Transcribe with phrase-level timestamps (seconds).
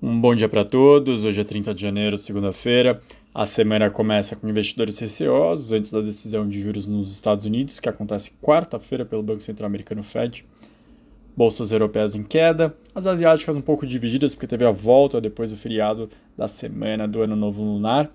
[0.00, 1.24] Um bom dia para todos.
[1.24, 3.00] Hoje é 30 de janeiro, segunda-feira.
[3.34, 7.88] A semana começa com investidores receosos antes da decisão de juros nos Estados Unidos, que
[7.88, 10.46] acontece quarta-feira pelo Banco Central Americano Fed.
[11.36, 15.56] Bolsas europeias em queda, as asiáticas um pouco divididas porque teve a volta depois do
[15.56, 18.08] feriado da semana do Ano Novo Lunar.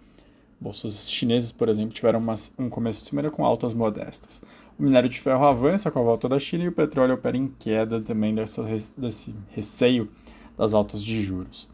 [0.61, 4.41] Bolsas chinesas, por exemplo, tiveram uma, um começo de semana com altas modestas.
[4.79, 7.52] O minério de ferro avança com a volta da China e o petróleo opera em
[7.59, 8.63] queda também dessa,
[8.95, 10.09] desse receio
[10.57, 11.73] das altas de juros.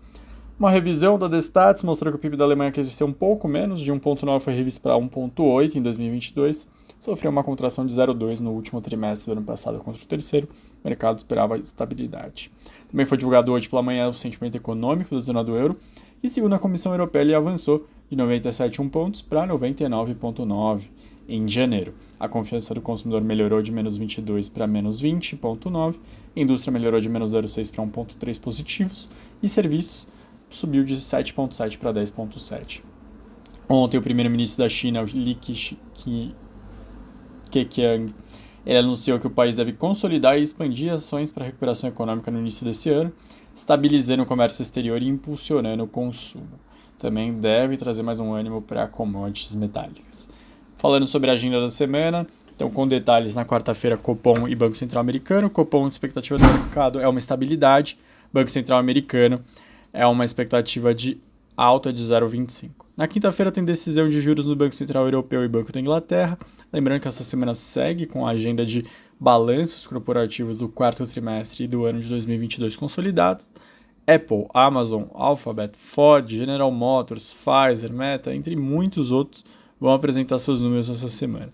[0.60, 3.94] Uma revisão da Destats mostrou que o PIB da Alemanha cresceu um pouco menos, de
[3.94, 6.68] 1,9 foi revisto para 1,8 em 2022,
[7.00, 10.50] sofreu uma contração de 0,2 no último trimestre do ano passado contra o terceiro,
[10.84, 12.52] o mercado esperava estabilidade.
[12.92, 15.78] Também foi divulgado hoje pela manhã o sentimento econômico da zona do euro,
[16.22, 20.90] e segundo a Comissão Europeia ele avançou de 97,1 pontos para 99,9
[21.30, 21.94] em janeiro.
[22.20, 25.96] A confiança do consumidor melhorou de menos 22 para menos 20,9,
[26.36, 29.10] a indústria melhorou de menos 0,6 para 1,3 positivos,
[29.42, 30.19] e serviços
[30.50, 32.82] subiu de 7,7 para 10,7.
[33.68, 35.38] Ontem, o primeiro-ministro da China, Li
[37.52, 38.14] Keqiang,
[38.66, 42.66] ele anunciou que o país deve consolidar e expandir ações para recuperação econômica no início
[42.66, 43.12] desse ano,
[43.54, 46.60] estabilizando o comércio exterior e impulsionando o consumo.
[46.98, 50.28] Também deve trazer mais um ânimo para commodities metálicas.
[50.76, 55.02] Falando sobre a agenda da semana, então com detalhes na quarta-feira, Copom e Banco Central
[55.02, 55.50] Americano.
[55.50, 57.98] Copom, expectativa do mercado é uma estabilidade.
[58.34, 59.44] Banco Central Americano
[59.94, 61.22] é uma expectativa de
[61.56, 62.72] alta de 0,25.
[62.96, 66.38] Na quinta-feira tem decisão de juros no Banco Central Europeu e Banco da Inglaterra.
[66.72, 68.86] Lembrando que essa semana segue com a agenda de
[69.20, 73.50] balanços corporativos do quarto trimestre do ano de 2022 consolidados.
[74.08, 79.46] Apple, Amazon, Alphabet, Ford, General Motors, Pfizer, Meta, entre muitos outros,
[79.80, 81.54] vão apresentar seus números essa semana.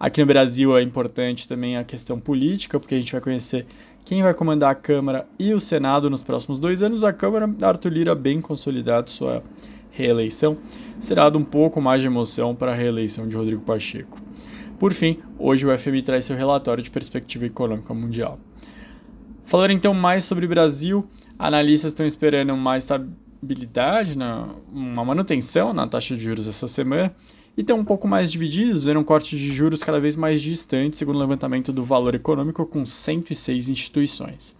[0.00, 3.66] Aqui no Brasil é importante também a questão política, porque a gente vai conhecer
[4.04, 7.04] quem vai comandar a Câmara e o Senado nos próximos dois anos.
[7.04, 9.42] A Câmara, Arthur Lira, bem consolidado sua
[9.90, 10.56] reeleição,
[10.98, 14.18] será dado um pouco mais de emoção para a reeleição de Rodrigo Pacheco.
[14.78, 18.38] Por fim, hoje o FMI traz seu relatório de perspectiva econômica mundial.
[19.44, 21.06] Falando então mais sobre o Brasil,
[21.38, 24.16] analistas estão esperando mais estabilidade,
[24.72, 27.14] uma manutenção na taxa de juros essa semana
[27.56, 30.96] e estão um pouco mais divididos, vendo um corte de juros cada vez mais distante,
[30.96, 34.56] segundo o levantamento do valor econômico, com 106 instituições.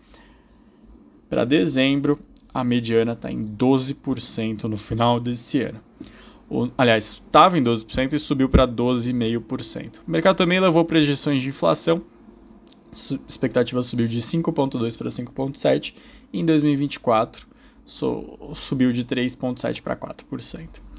[1.28, 2.18] Para dezembro,
[2.52, 5.80] a mediana está em 12% no final desse ano.
[6.50, 10.00] O, aliás, estava em 12% e subiu para 12,5%.
[10.06, 12.02] O mercado também levou projeções de inflação.
[13.26, 15.94] Expectativa subiu de 5,2% para 5,7%.
[16.30, 17.46] E em 2024,
[17.82, 20.91] so, subiu de 3,7% para 4%.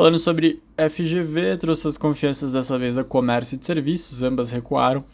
[0.00, 5.04] Falando sobre FGV, trouxe as confianças dessa vez a comércio e de serviços, ambas recuaram.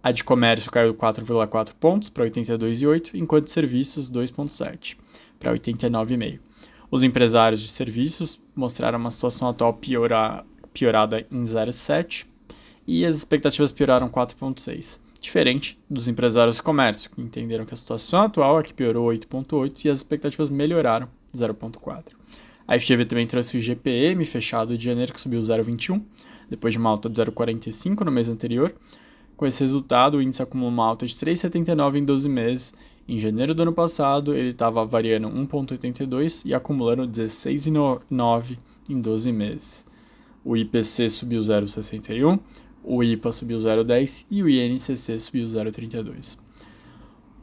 [0.00, 4.96] A de comércio caiu 4,4 pontos para 82,8, enquanto de serviços 2,7
[5.36, 6.38] para 89,5.
[6.92, 12.24] Os empresários de serviços mostraram uma situação atual piora, piorada em 0,7
[12.86, 15.00] e as expectativas pioraram 4,6.
[15.20, 19.86] Diferente dos empresários de comércio, que entenderam que a situação atual é que piorou 8,8
[19.86, 22.12] e as expectativas melhoraram 0,4.
[22.66, 26.02] A FGV também trouxe o GPM fechado de janeiro, que subiu 0,21,
[26.48, 28.74] depois de uma alta de 0,45 no mês anterior.
[29.36, 32.74] Com esse resultado, o índice acumulou uma alta de 3,79 em 12 meses.
[33.08, 39.86] Em janeiro do ano passado, ele estava variando 1,82 e acumulando 16,9 em 12 meses.
[40.44, 42.38] O IPC subiu 0,61,
[42.82, 46.38] o IPA subiu 0,10 e o INCC subiu 0,32.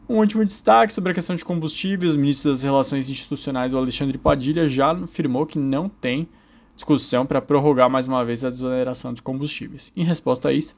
[0.09, 4.17] Um último destaque sobre a questão de combustíveis: o ministro das Relações Institucionais, o Alexandre
[4.17, 6.29] Padilha, já afirmou que não tem
[6.75, 9.91] discussão para prorrogar mais uma vez a desoneração de combustíveis.
[9.97, 10.75] Em resposta a isso,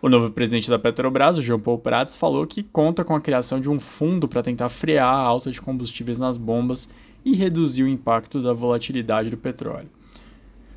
[0.00, 3.60] o novo presidente da Petrobras, o João Paulo Prats, falou que conta com a criação
[3.60, 6.88] de um fundo para tentar frear a alta de combustíveis nas bombas
[7.24, 9.90] e reduzir o impacto da volatilidade do petróleo.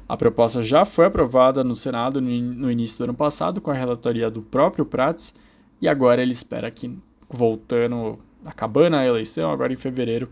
[0.08, 4.30] A proposta já foi aprovada no Senado no início do ano passado com a relatoria
[4.30, 5.34] do próprio Prats
[5.82, 7.00] e agora ele espera que
[7.30, 10.30] voltando, acabando a eleição, agora em fevereiro,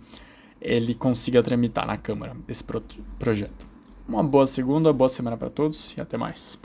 [0.61, 2.83] ele consiga tramitar na Câmara esse pro
[3.19, 3.65] projeto.
[4.07, 6.59] Uma boa segunda, boa semana para todos e até mais.